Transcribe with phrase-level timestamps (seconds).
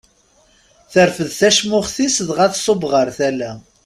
[0.91, 3.51] Terfed tacmuxt-is dɣa tṣubb ɣer tala.